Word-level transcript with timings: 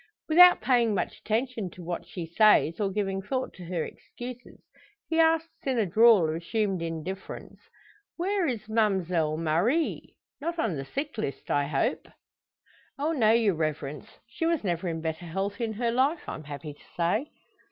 Without 0.27 0.61
paying 0.61 0.95
much 0.95 1.19
attention 1.19 1.69
to 1.69 1.83
what 1.83 2.07
she 2.07 2.25
says, 2.25 2.79
or 2.79 2.89
giving 2.89 3.21
thought 3.21 3.53
to 3.53 3.65
her 3.65 3.85
excuses, 3.85 4.59
he 5.07 5.19
asks 5.19 5.67
in 5.67 5.77
a 5.77 5.85
drawl 5.85 6.27
of 6.27 6.33
assumed 6.33 6.81
indifference, 6.81 7.59
"Where 8.17 8.47
is 8.47 8.67
Ma'mselle 8.67 9.37
Marie? 9.37 10.15
Not 10.39 10.57
on 10.57 10.75
the 10.75 10.85
sick 10.85 11.19
list, 11.19 11.51
I 11.51 11.67
hope?" 11.67 12.07
"Oh 12.97 13.11
no, 13.11 13.29
your 13.31 13.53
reverence. 13.53 14.07
She 14.25 14.47
was 14.47 14.63
never 14.63 14.87
in 14.87 15.01
better 15.01 15.25
health 15.27 15.61
in 15.61 15.73
her 15.73 15.91
life, 15.91 16.27
I'm 16.27 16.45
happy 16.45 16.73
to 16.73 16.83
say." 16.97 17.29